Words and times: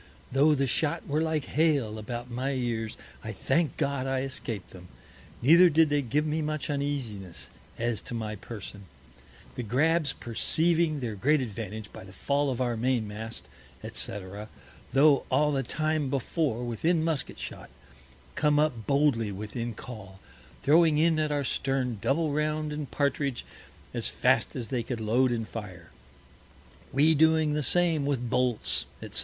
Tho' 0.31 0.55
the 0.55 0.65
Shot 0.65 1.05
were 1.07 1.21
like 1.21 1.45
Hail 1.45 1.99
about 1.99 2.27
my 2.27 2.53
Ears, 2.53 2.97
I 3.23 3.31
thank 3.31 3.77
God 3.77 4.07
I 4.07 4.21
escaped 4.21 4.71
them, 4.71 4.87
neither 5.43 5.69
did 5.69 5.89
they 5.89 6.01
give 6.01 6.25
me 6.25 6.41
much 6.41 6.71
Uneasiness 6.71 7.51
as 7.77 8.01
to 8.01 8.15
my 8.15 8.35
Person. 8.35 8.85
The 9.53 9.61
Grabbs 9.61 10.13
perceiving 10.13 11.01
their 11.01 11.13
great 11.13 11.39
Advantage 11.39 11.93
by 11.93 12.03
the 12.03 12.13
Fall 12.13 12.49
of 12.49 12.59
our 12.59 12.75
Main 12.75 13.07
mast, 13.07 13.45
&c. 13.83 14.11
tho' 14.91 15.23
all 15.29 15.51
the 15.51 15.61
time 15.61 16.09
before 16.09 16.63
within 16.63 17.03
Musket 17.03 17.37
Shot, 17.37 17.69
come 18.33 18.57
up 18.57 18.87
boldly 18.87 19.31
within 19.31 19.75
Call, 19.75 20.19
throwing 20.63 20.97
in 20.97 21.19
at 21.19 21.31
our 21.31 21.43
Stern 21.43 21.99
Double 22.01 22.31
round 22.31 22.73
and 22.73 22.89
Partridge 22.89 23.45
as 23.93 24.07
fast 24.07 24.55
as 24.55 24.69
they 24.69 24.81
could 24.81 24.99
load 24.99 25.31
and 25.31 25.47
fire; 25.47 25.91
we 26.91 27.13
doing 27.13 27.53
the 27.53 27.61
same 27.61 28.07
with 28.07 28.31
Bolts, 28.31 28.87
_&c. 29.03 29.13